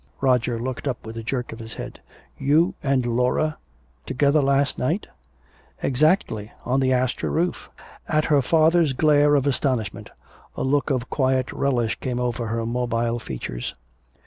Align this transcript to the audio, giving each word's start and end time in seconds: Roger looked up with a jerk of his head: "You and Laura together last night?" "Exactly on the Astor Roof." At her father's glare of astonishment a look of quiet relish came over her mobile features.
Roger 0.19 0.57
looked 0.59 0.87
up 0.87 1.05
with 1.05 1.15
a 1.15 1.21
jerk 1.21 1.53
of 1.53 1.59
his 1.59 1.75
head: 1.75 1.99
"You 2.39 2.73
and 2.81 3.05
Laura 3.05 3.59
together 4.07 4.41
last 4.41 4.79
night?" 4.79 5.05
"Exactly 5.83 6.51
on 6.65 6.79
the 6.79 6.91
Astor 6.91 7.29
Roof." 7.29 7.69
At 8.07 8.25
her 8.25 8.41
father's 8.41 8.93
glare 8.93 9.35
of 9.35 9.45
astonishment 9.45 10.09
a 10.55 10.63
look 10.63 10.89
of 10.89 11.11
quiet 11.11 11.51
relish 11.53 11.99
came 11.99 12.19
over 12.19 12.47
her 12.47 12.65
mobile 12.65 13.19
features. 13.19 13.75